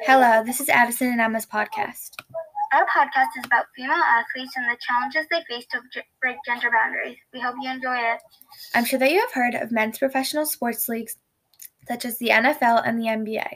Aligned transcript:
Hello, 0.00 0.42
this 0.44 0.60
is 0.60 0.68
Addison 0.68 1.12
and 1.12 1.20
Emma's 1.20 1.46
podcast. 1.46 2.10
Our 2.72 2.86
podcast 2.86 3.28
is 3.38 3.44
about 3.44 3.66
female 3.76 3.92
athletes 3.92 4.52
and 4.56 4.66
the 4.66 4.76
challenges 4.80 5.26
they 5.30 5.44
face 5.48 5.66
to 5.70 5.80
break 6.20 6.36
gender 6.44 6.70
boundaries. 6.70 7.16
We 7.32 7.40
hope 7.40 7.54
you 7.60 7.70
enjoy 7.70 7.96
it. 7.96 8.20
I'm 8.74 8.84
sure 8.84 8.98
that 8.98 9.10
you 9.12 9.20
have 9.20 9.32
heard 9.32 9.54
of 9.54 9.70
men's 9.70 9.98
professional 9.98 10.46
sports 10.46 10.88
leagues 10.88 11.16
such 11.86 12.04
as 12.04 12.18
the 12.18 12.30
NFL 12.30 12.82
and 12.84 12.98
the 12.98 13.04
NBA. 13.04 13.46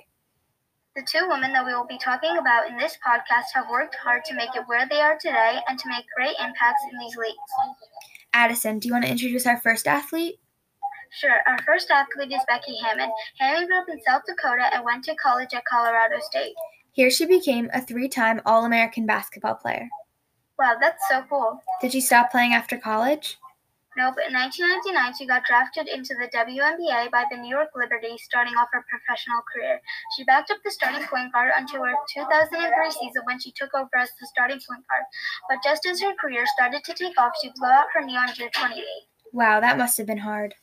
The 0.95 1.06
two 1.11 1.29
women 1.29 1.53
that 1.53 1.66
we 1.66 1.74
will 1.74 1.87
be 1.87 1.98
talking 1.98 2.37
about 2.37 2.69
in 2.69 2.76
this 2.76 2.97
podcast 3.04 3.47
have 3.54 3.69
worked 3.69 3.97
hard 3.97 4.24
to 4.26 4.35
make 4.35 4.54
it 4.54 4.65
where 4.67 4.87
they 4.88 5.01
are 5.01 5.19
today 5.21 5.58
and 5.69 5.78
to 5.78 5.88
make 5.88 6.04
great 6.17 6.37
impacts 6.38 6.83
in 6.92 6.99
these 6.99 7.17
leagues. 7.17 7.38
Addison, 8.33 8.78
do 8.78 8.88
you 8.88 8.94
want 8.94 9.04
to 9.04 9.10
introduce 9.10 9.47
our 9.47 9.60
first 9.60 9.88
athlete? 9.88 10.38
Sure, 11.13 11.38
our 11.47 11.58
first 11.67 11.90
athlete 11.90 12.33
is 12.33 12.40
Becky 12.47 12.77
Hammon. 12.85 13.10
Hammon 13.38 13.67
grew 13.67 13.79
up 13.79 13.88
in 13.88 14.01
South 14.06 14.22
Dakota 14.27 14.72
and 14.72 14.85
went 14.85 15.04
to 15.04 15.15
college 15.17 15.53
at 15.53 15.65
Colorado 15.65 16.20
State. 16.20 16.55
Here 16.92 17.10
she 17.10 17.27
became 17.27 17.69
a 17.73 17.80
three 17.80 18.09
time 18.09 18.41
All 18.46 18.64
American 18.64 19.06
basketball 19.06 19.54
player. 19.54 19.88
Wow, 20.59 20.77
that's 20.80 21.02
so 21.09 21.24
cool. 21.28 21.60
Did 21.80 21.92
she 21.92 22.01
stop 22.01 22.30
playing 22.30 22.52
after 22.52 22.77
college? 22.77 23.38
No, 23.96 24.12
but 24.15 24.28
in 24.28 24.34
1999, 24.34 25.15
she 25.18 25.27
got 25.27 25.42
drafted 25.45 25.88
into 25.88 26.15
the 26.15 26.30
WNBA 26.30 27.10
by 27.10 27.24
the 27.29 27.37
New 27.37 27.51
York 27.51 27.70
Liberty, 27.74 28.16
starting 28.18 28.54
off 28.54 28.68
her 28.73 28.84
professional 28.88 29.42
career. 29.52 29.80
She 30.16 30.23
backed 30.24 30.51
up 30.52 30.59
the 30.65 30.70
starting 30.70 31.04
point 31.09 31.32
guard 31.32 31.51
until 31.56 31.82
her 31.82 31.95
2003 32.15 32.90
season 32.92 33.23
when 33.24 33.40
she 33.40 33.51
took 33.51 33.74
over 33.74 33.90
as 33.98 34.10
the 34.20 34.27
starting 34.29 34.60
point 34.62 34.87
guard. 34.87 35.04
But 35.48 35.59
just 35.65 35.87
as 35.87 36.01
her 36.02 36.15
career 36.20 36.45
started 36.54 36.84
to 36.84 36.95
take 36.95 37.18
off, 37.18 37.32
she 37.42 37.51
blew 37.56 37.68
out 37.68 37.87
her 37.92 38.04
knee 38.04 38.16
on 38.16 38.32
June 38.32 38.51
28. 38.54 38.84
Wow, 39.32 39.59
that 39.59 39.77
must 39.77 39.98
have 39.98 40.06
been 40.06 40.18
hard. 40.18 40.54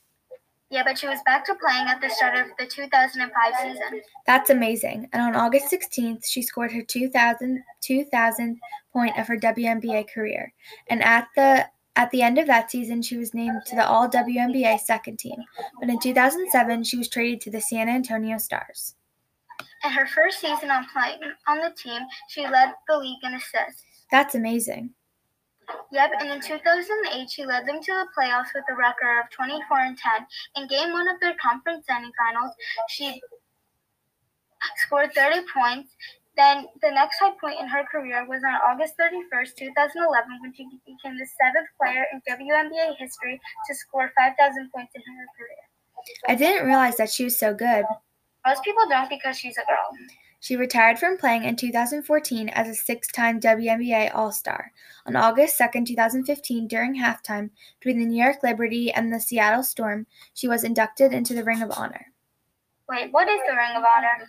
Yeah, 0.69 0.83
but 0.83 0.97
she 0.97 1.07
was 1.07 1.19
back 1.25 1.45
to 1.45 1.55
playing 1.55 1.87
at 1.87 2.01
the 2.01 2.09
start 2.09 2.37
of 2.37 2.47
the 2.59 2.65
2005 2.65 3.53
season. 3.61 4.01
That's 4.25 4.49
amazing. 4.49 5.07
And 5.13 5.21
on 5.21 5.35
August 5.35 5.71
16th, 5.71 6.25
she 6.25 6.41
scored 6.41 6.73
her 6.73 6.81
2000, 6.81 7.63
2000th 7.81 8.57
point 8.91 9.17
of 9.17 9.27
her 9.27 9.37
WNBA 9.37 10.11
career. 10.13 10.53
And 10.89 11.01
at 11.03 11.27
the 11.35 11.67
at 11.95 12.11
the 12.11 12.21
end 12.21 12.37
of 12.37 12.45
that 12.45 12.69
season, 12.69 13.01
she 13.01 13.17
was 13.17 13.33
named 13.33 13.61
to 13.65 13.75
the 13.75 13.87
All 13.87 14.07
WNBA 14.07 14.79
second 14.79 15.17
team. 15.17 15.37
But 15.79 15.89
in 15.89 15.99
2007, 15.99 16.83
she 16.83 16.97
was 16.97 17.09
traded 17.09 17.41
to 17.41 17.51
the 17.51 17.59
San 17.59 17.89
Antonio 17.89 18.37
Stars. 18.37 18.93
In 19.83 19.91
her 19.91 20.05
first 20.05 20.39
season 20.39 20.69
on 20.69 20.85
playing 20.93 21.19
on 21.47 21.57
the 21.57 21.73
team, 21.75 22.01
she 22.29 22.47
led 22.47 22.73
the 22.87 22.97
league 22.97 23.23
in 23.23 23.33
assists. 23.33 23.83
That's 24.11 24.35
amazing. 24.35 24.91
Yep, 25.91 26.11
and 26.19 26.31
in 26.31 26.41
2008, 26.41 27.29
she 27.29 27.45
led 27.45 27.65
them 27.65 27.81
to 27.81 27.93
the 27.93 28.07
playoffs 28.17 28.53
with 28.55 28.63
a 28.69 28.75
record 28.75 29.19
of 29.19 29.29
24 29.31 29.79
and 29.79 29.97
10. 29.97 30.27
In 30.55 30.67
game 30.67 30.91
one 30.91 31.07
of 31.07 31.19
their 31.19 31.35
conference 31.41 31.85
semifinals, 31.89 32.51
she 32.89 33.21
scored 34.77 35.13
30 35.13 35.41
points. 35.53 35.95
Then 36.35 36.67
the 36.81 36.91
next 36.91 37.17
high 37.19 37.31
point 37.41 37.59
in 37.59 37.67
her 37.67 37.83
career 37.83 38.25
was 38.27 38.43
on 38.43 38.53
August 38.61 38.93
31st, 38.99 39.55
2011, 39.57 40.39
when 40.41 40.53
she 40.53 40.65
became 40.85 41.17
the 41.17 41.25
seventh 41.25 41.67
player 41.81 42.05
in 42.13 42.21
WNBA 42.29 42.95
history 42.97 43.41
to 43.67 43.75
score 43.75 44.11
5,000 44.15 44.71
points 44.71 44.93
in 44.93 45.01
her 45.01 45.25
career. 45.35 45.67
I 46.27 46.35
didn't 46.35 46.67
realize 46.67 46.95
that 46.97 47.09
she 47.09 47.23
was 47.23 47.37
so 47.37 47.53
good. 47.53 47.85
Most 48.45 48.63
people 48.63 48.83
don't 48.87 49.09
because 49.09 49.37
she's 49.37 49.57
a 49.57 49.65
girl. 49.65 49.89
She 50.39 50.55
retired 50.55 50.99
from 50.99 51.17
playing 51.17 51.45
in 51.45 51.55
2014 51.55 52.49
as 52.49 52.67
a 52.67 52.75
six 52.75 53.07
time 53.11 53.39
WNBA 53.39 54.13
All 54.13 54.31
Star. 54.31 54.71
On 55.05 55.15
August 55.15 55.57
2, 55.57 55.83
2015, 55.83 56.67
during 56.67 56.95
halftime 56.95 57.49
between 57.79 57.99
the 57.99 58.05
New 58.05 58.23
York 58.23 58.43
Liberty 58.43 58.91
and 58.91 59.11
the 59.11 59.19
Seattle 59.19 59.63
Storm, 59.63 60.05
she 60.33 60.47
was 60.47 60.63
inducted 60.63 61.11
into 61.11 61.33
the 61.33 61.43
Ring 61.43 61.61
of 61.61 61.71
Honor. 61.71 62.13
Wait, 62.89 63.11
what 63.11 63.27
is 63.27 63.41
the 63.45 63.55
Ring 63.55 63.75
of 63.75 63.83
Honor? 63.83 64.27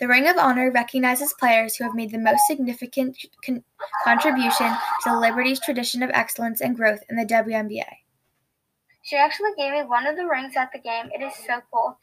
The 0.00 0.08
Ring 0.08 0.28
of 0.28 0.36
Honor 0.36 0.70
recognizes 0.70 1.32
players 1.34 1.76
who 1.76 1.84
have 1.84 1.94
made 1.94 2.10
the 2.10 2.18
most 2.18 2.42
significant 2.46 3.16
con- 3.44 3.64
contribution 4.04 4.68
to 5.04 5.10
the 5.10 5.18
Liberty's 5.18 5.60
tradition 5.60 6.02
of 6.02 6.10
excellence 6.12 6.60
and 6.60 6.76
growth 6.76 7.00
in 7.08 7.16
the 7.16 7.24
WNBA. 7.24 7.86
She 9.06 9.14
actually 9.14 9.52
gave 9.56 9.70
me 9.70 9.84
one 9.84 10.04
of 10.04 10.16
the 10.16 10.26
rings 10.26 10.56
at 10.56 10.72
the 10.72 10.80
game. 10.80 11.08
It 11.14 11.22
is 11.22 11.32
so 11.46 11.60
cool. 11.72 11.96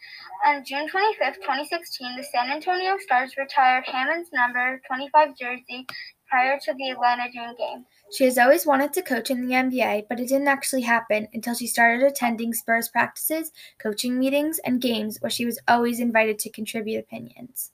On 0.45 0.63
June 0.63 0.87
25th, 0.87 1.35
2016, 1.41 2.15
the 2.15 2.23
San 2.23 2.49
Antonio 2.49 2.97
Stars 2.97 3.35
retired 3.35 3.83
Hammon's 3.87 4.29
number 4.31 4.81
25 4.87 5.37
jersey 5.37 5.85
prior 6.29 6.57
to 6.61 6.73
the 6.73 6.91
Atlanta 6.91 7.29
Dream 7.29 7.55
game. 7.57 7.85
She 8.17 8.23
has 8.23 8.37
always 8.37 8.65
wanted 8.65 8.93
to 8.93 9.01
coach 9.01 9.29
in 9.29 9.45
the 9.45 9.53
NBA, 9.53 10.05
but 10.07 10.21
it 10.21 10.29
didn't 10.29 10.47
actually 10.47 10.83
happen 10.83 11.27
until 11.33 11.55
she 11.55 11.67
started 11.67 12.03
attending 12.03 12.53
Spurs 12.53 12.87
practices, 12.87 13.51
coaching 13.79 14.17
meetings, 14.17 14.59
and 14.59 14.79
games 14.79 15.17
where 15.19 15.29
she 15.29 15.45
was 15.45 15.59
always 15.67 15.99
invited 15.99 16.39
to 16.39 16.49
contribute 16.49 16.99
opinions. 16.99 17.72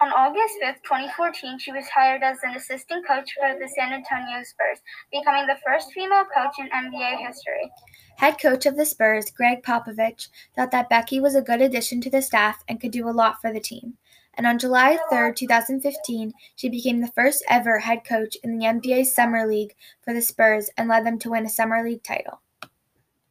On 0.00 0.12
August 0.12 0.54
5th, 0.62 0.82
2014, 0.84 1.58
she 1.58 1.72
was 1.72 1.88
hired 1.88 2.22
as 2.22 2.38
an 2.44 2.54
assistant 2.54 3.04
coach 3.04 3.34
for 3.34 3.58
the 3.58 3.68
San 3.76 3.92
Antonio 3.92 4.44
Spurs, 4.44 4.78
becoming 5.10 5.48
the 5.48 5.58
first 5.66 5.92
female 5.92 6.24
coach 6.32 6.54
in 6.60 6.68
NBA 6.68 7.26
history. 7.26 7.68
Head 8.16 8.40
coach 8.40 8.64
of 8.64 8.76
the 8.76 8.84
Spurs, 8.84 9.32
Gregg 9.32 9.64
Popovich, 9.64 10.28
thought 10.54 10.70
that 10.70 10.88
Becky 10.88 11.18
was 11.18 11.34
a 11.34 11.42
good 11.42 11.60
addition 11.60 12.00
to 12.02 12.10
the 12.10 12.22
staff 12.22 12.62
and 12.68 12.80
could 12.80 12.92
do 12.92 13.08
a 13.08 13.10
lot 13.10 13.40
for 13.40 13.52
the 13.52 13.58
team. 13.58 13.94
And 14.34 14.46
on 14.46 14.60
July 14.60 15.00
3, 15.10 15.32
2015, 15.34 16.32
she 16.54 16.68
became 16.68 17.00
the 17.00 17.08
first 17.08 17.42
ever 17.50 17.80
head 17.80 18.04
coach 18.04 18.36
in 18.44 18.56
the 18.56 18.66
NBA's 18.66 19.12
Summer 19.12 19.48
League 19.48 19.74
for 20.04 20.14
the 20.14 20.22
Spurs 20.22 20.70
and 20.76 20.88
led 20.88 21.04
them 21.04 21.18
to 21.18 21.30
win 21.30 21.44
a 21.44 21.50
Summer 21.50 21.82
League 21.82 22.04
title. 22.04 22.40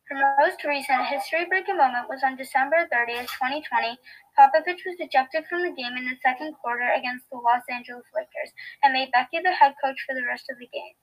Her 0.09 0.35
most 0.39 0.63
recent 0.63 1.05
history 1.07 1.43
breaking 1.45 1.75
moment 1.75 2.07
was 2.07 2.23
on 2.23 2.37
December 2.37 2.87
30th, 2.87 3.27
2020. 3.27 3.99
Popovich 4.39 4.79
was 4.85 4.95
ejected 4.99 5.43
from 5.49 5.63
the 5.63 5.75
game 5.75 5.97
in 5.97 6.05
the 6.05 6.15
second 6.23 6.53
quarter 6.63 6.87
against 6.95 7.29
the 7.29 7.35
Los 7.35 7.63
Angeles 7.69 8.05
Lakers 8.15 8.55
and 8.83 8.93
made 8.93 9.11
Becky 9.11 9.43
the 9.43 9.51
head 9.51 9.73
coach 9.83 9.99
for 10.07 10.15
the 10.15 10.23
rest 10.23 10.45
of 10.49 10.57
the 10.59 10.69
game. 10.71 10.95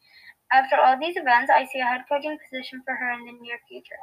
After 0.53 0.77
all 0.81 0.99
these 0.99 1.17
events, 1.19 1.51
I 1.51 1.67
see 1.67 1.81
a 1.81 1.85
head 1.85 2.05
coaching 2.09 2.39
position 2.49 2.81
for 2.87 2.95
her 2.95 3.13
in 3.13 3.27
the 3.27 3.33
near 3.43 3.59
future. 3.69 4.01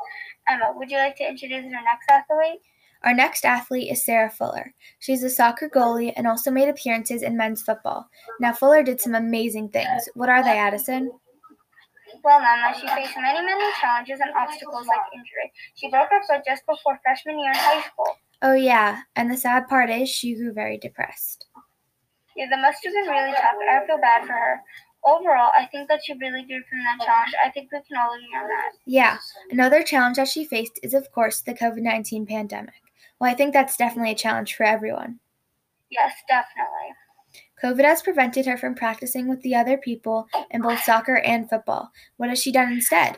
Emma, 0.48 0.74
would 0.76 0.92
you 0.92 0.98
like 0.98 1.16
to 1.18 1.28
introduce 1.28 1.66
our 1.66 1.82
next 1.82 2.06
athlete? 2.10 2.62
Our 3.04 3.16
next 3.16 3.44
athlete 3.44 3.92
is 3.92 4.06
Sarah 4.06 4.30
Fuller. 4.30 4.72
She's 5.00 5.24
a 5.24 5.32
soccer 5.32 5.68
goalie 5.68 6.14
and 6.16 6.28
also 6.28 6.52
made 6.52 6.70
appearances 6.70 7.24
in 7.24 7.36
men's 7.36 7.64
football. 7.64 8.08
Now, 8.40 8.54
Fuller 8.54 8.84
did 8.84 9.02
some 9.02 9.16
amazing 9.16 9.70
things. 9.70 10.08
What 10.14 10.30
are 10.30 10.44
they, 10.44 10.60
Addison? 10.60 11.12
Well, 12.24 12.42
Nana, 12.42 12.74
she 12.76 12.88
faced 12.88 13.18
many, 13.18 13.42
many 13.46 13.72
challenges 13.80 14.20
and 14.20 14.32
obstacles 14.36 14.88
like 14.88 15.02
injury. 15.14 15.52
She 15.76 15.90
broke 15.90 16.10
her 16.10 16.22
foot 16.28 16.44
just 16.46 16.66
before 16.66 17.00
freshman 17.04 17.40
year 17.40 17.52
in 17.52 17.58
high 17.58 17.82
school. 17.82 18.18
Oh, 18.42 18.54
yeah, 18.54 19.02
and 19.16 19.30
the 19.30 19.38
sad 19.38 19.68
part 19.68 19.90
is 19.90 20.10
she 20.10 20.36
grew 20.36 20.52
very 20.52 20.78
depressed. 20.78 21.46
Yeah, 22.36 22.48
that 22.50 22.62
must 22.62 22.84
have 22.84 22.94
been 22.94 23.12
really 23.12 23.34
tough. 23.34 23.56
I 23.70 23.86
feel 23.86 24.00
bad 24.00 24.26
for 24.26 24.34
her. 24.34 24.62
Overall, 25.04 25.52
I 25.58 25.66
think 25.66 25.90
that 25.90 26.02
she 26.04 26.14
really 26.14 26.44
grew 26.44 26.62
from 26.70 26.80
that 26.80 27.06
challenge. 27.06 27.34
I 27.44 27.50
think 27.50 27.72
we 27.72 27.80
can 27.88 27.98
all 27.98 28.14
agree 28.14 28.38
on 28.40 28.48
that. 28.48 28.72
Yeah, 28.86 29.18
another 29.50 29.84
challenge 29.84 30.18
that 30.18 30.28
she 30.28 30.46
faced 30.46 30.80
is, 30.84 30.94
of 30.94 31.12
course, 31.12 31.42
the 31.42 31.54
COVID 31.54 31.82
19 31.82 32.26
pandemic. 32.26 32.82
Well, 33.20 33.30
I 33.30 33.34
think 33.34 33.54
that's 33.54 33.78
definitely 33.78 34.12
a 34.12 34.16
challenge 34.16 34.56
for 34.56 34.64
everyone. 34.64 35.20
Yes, 35.90 36.14
definitely. 36.28 36.96
COVID 37.64 37.84
has 37.84 38.02
prevented 38.02 38.46
her 38.46 38.58
from 38.58 38.76
practicing 38.76 39.28
with 39.28 39.42
the 39.42 39.56
other 39.56 39.78
people 39.78 40.28
in 40.50 40.62
both 40.62 40.80
soccer 40.84 41.18
and 41.18 41.50
football. 41.50 41.92
What 42.18 42.30
has 42.30 42.42
she 42.42 42.52
done 42.52 42.72
instead? 42.72 43.18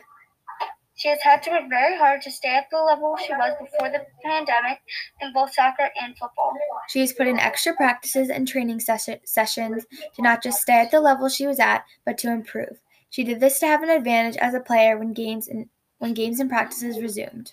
She 0.96 1.08
has 1.08 1.20
had 1.22 1.42
to 1.42 1.50
work 1.50 1.68
very 1.68 1.96
hard 1.98 2.22
to 2.22 2.30
stay 2.30 2.54
at 2.54 2.66
the 2.70 2.78
level 2.78 3.16
she 3.16 3.32
was 3.32 3.52
before 3.60 3.90
the 3.90 4.06
pandemic 4.24 4.78
in 5.20 5.32
both 5.32 5.52
soccer 5.52 5.90
and 6.00 6.16
football. 6.16 6.52
She 6.88 7.00
has 7.00 7.12
put 7.12 7.26
in 7.26 7.38
extra 7.38 7.74
practices 7.74 8.30
and 8.30 8.46
training 8.46 8.80
ses- 8.80 9.08
sessions 9.24 9.84
to 10.14 10.22
not 10.22 10.42
just 10.42 10.60
stay 10.60 10.80
at 10.80 10.92
the 10.92 11.00
level 11.00 11.28
she 11.28 11.46
was 11.46 11.58
at, 11.58 11.84
but 12.06 12.16
to 12.18 12.30
improve. 12.30 12.80
She 13.10 13.24
did 13.24 13.40
this 13.40 13.58
to 13.60 13.66
have 13.66 13.82
an 13.82 13.90
advantage 13.90 14.36
as 14.36 14.54
a 14.54 14.60
player 14.60 14.96
when 14.96 15.12
games 15.12 15.48
and 15.48 15.68
when 15.98 16.14
games 16.14 16.38
and 16.38 16.50
practices 16.50 17.00
resumed. 17.00 17.52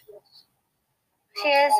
She 1.42 1.50
has, 1.50 1.72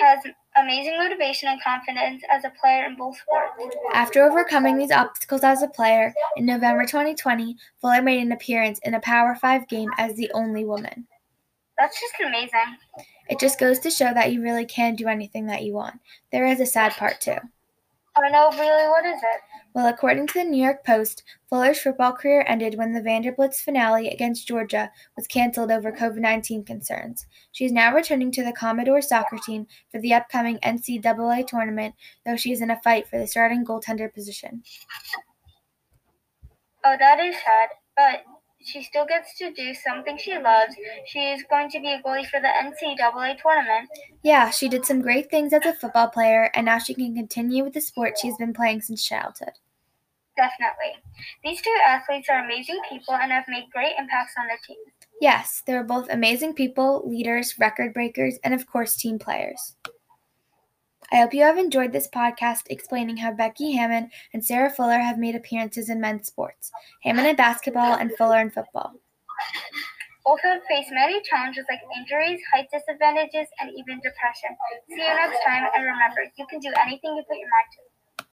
has 0.00 0.32
amazing 0.56 0.96
motivation 0.98 1.48
and 1.48 1.62
confidence 1.62 2.22
as 2.30 2.44
a 2.44 2.52
player 2.60 2.84
in 2.86 2.96
both 2.96 3.16
sports. 3.18 3.76
After 3.92 4.24
overcoming 4.24 4.78
these 4.78 4.92
obstacles 4.92 5.42
as 5.42 5.62
a 5.62 5.68
player, 5.68 6.14
in 6.36 6.46
November 6.46 6.84
2020, 6.84 7.56
Fuller 7.80 8.02
made 8.02 8.22
an 8.22 8.32
appearance 8.32 8.78
in 8.84 8.94
a 8.94 9.00
Power 9.00 9.34
5 9.34 9.68
game 9.68 9.90
as 9.98 10.14
the 10.14 10.30
only 10.32 10.64
woman. 10.64 11.06
That's 11.78 11.98
just 11.98 12.14
amazing. 12.24 12.76
It 13.28 13.38
just 13.38 13.58
goes 13.58 13.78
to 13.80 13.90
show 13.90 14.12
that 14.12 14.32
you 14.32 14.42
really 14.42 14.66
can 14.66 14.94
do 14.94 15.08
anything 15.08 15.46
that 15.46 15.64
you 15.64 15.72
want. 15.72 15.98
There 16.30 16.46
is 16.46 16.60
a 16.60 16.66
sad 16.66 16.92
part 16.92 17.20
too. 17.20 17.36
Oh 18.16 18.28
no, 18.30 18.50
really, 18.50 18.88
what 18.88 19.06
is 19.06 19.20
it? 19.22 19.40
Well, 19.72 19.86
according 19.86 20.26
to 20.28 20.34
the 20.34 20.44
New 20.44 20.62
York 20.62 20.84
Post, 20.84 21.22
Fuller's 21.48 21.78
football 21.78 22.12
career 22.12 22.44
ended 22.48 22.76
when 22.76 22.92
the 22.92 23.00
Vanderbilt's 23.00 23.60
finale 23.60 24.08
against 24.08 24.48
Georgia 24.48 24.90
was 25.16 25.28
canceled 25.28 25.70
over 25.70 25.92
COVID 25.92 26.16
19 26.16 26.64
concerns. 26.64 27.26
She 27.52 27.64
is 27.64 27.72
now 27.72 27.94
returning 27.94 28.32
to 28.32 28.42
the 28.42 28.52
Commodore 28.52 29.00
soccer 29.00 29.38
team 29.38 29.68
for 29.92 30.00
the 30.00 30.12
upcoming 30.12 30.58
NCAA 30.58 31.46
tournament, 31.46 31.94
though 32.26 32.36
she 32.36 32.50
is 32.50 32.60
in 32.60 32.70
a 32.70 32.80
fight 32.82 33.06
for 33.06 33.18
the 33.18 33.28
starting 33.28 33.64
goaltender 33.64 34.12
position. 34.12 34.64
Oh, 36.84 36.96
that 36.98 37.20
is 37.20 37.36
sad. 37.36 37.68
But 37.96 38.24
she 38.62 38.82
still 38.82 39.06
gets 39.06 39.36
to 39.38 39.52
do 39.52 39.74
something 39.74 40.18
she 40.18 40.36
loves. 40.38 40.74
She 41.06 41.18
is 41.18 41.42
going 41.48 41.70
to 41.70 41.80
be 41.80 41.92
a 41.92 42.02
goalie 42.02 42.26
for 42.26 42.40
the 42.40 42.48
NCAA 42.48 43.40
tournament. 43.40 43.88
Yeah, 44.22 44.50
she 44.50 44.68
did 44.68 44.84
some 44.84 45.00
great 45.00 45.30
things 45.30 45.52
as 45.52 45.64
a 45.64 45.72
football 45.72 46.08
player, 46.08 46.50
and 46.54 46.66
now 46.66 46.78
she 46.78 46.94
can 46.94 47.14
continue 47.14 47.64
with 47.64 47.74
the 47.74 47.80
sport 47.80 48.18
she's 48.20 48.36
been 48.36 48.52
playing 48.52 48.82
since 48.82 49.04
childhood. 49.04 49.52
Definitely. 50.36 51.02
These 51.44 51.60
two 51.62 51.76
athletes 51.86 52.28
are 52.30 52.44
amazing 52.44 52.80
people 52.88 53.14
and 53.14 53.32
have 53.32 53.44
made 53.48 53.70
great 53.72 53.94
impacts 53.98 54.34
on 54.38 54.46
their 54.46 54.58
team. 54.66 54.78
Yes, 55.20 55.62
they 55.66 55.74
are 55.74 55.84
both 55.84 56.08
amazing 56.10 56.54
people, 56.54 57.02
leaders, 57.04 57.58
record 57.58 57.92
breakers, 57.92 58.38
and 58.42 58.54
of 58.54 58.66
course, 58.66 58.96
team 58.96 59.18
players. 59.18 59.76
I 61.12 61.16
hope 61.16 61.34
you 61.34 61.42
have 61.42 61.58
enjoyed 61.58 61.92
this 61.92 62.08
podcast 62.08 62.62
explaining 62.70 63.16
how 63.16 63.32
Becky 63.32 63.72
Hammon 63.72 64.10
and 64.32 64.44
Sarah 64.44 64.70
Fuller 64.70 64.98
have 64.98 65.18
made 65.18 65.34
appearances 65.34 65.90
in 65.90 66.00
men's 66.00 66.28
sports 66.28 66.70
Hammon 67.02 67.26
in 67.26 67.36
basketball 67.36 67.94
and 67.94 68.12
Fuller 68.16 68.38
in 68.38 68.50
football. 68.50 68.94
Both 70.24 70.40
have 70.42 70.62
faced 70.68 70.90
many 70.92 71.20
challenges 71.22 71.64
like 71.68 71.80
injuries, 71.98 72.40
height 72.52 72.68
disadvantages, 72.72 73.48
and 73.58 73.70
even 73.76 73.98
depression. 73.98 74.54
See 74.88 75.02
you 75.02 75.14
next 75.16 75.42
time, 75.44 75.66
and 75.74 75.84
remember, 75.84 76.22
you 76.36 76.46
can 76.46 76.60
do 76.60 76.72
anything 76.86 77.16
you 77.16 77.24
put 77.26 77.38
your 77.38 77.50
mind 77.50 77.68
to. 77.74 77.89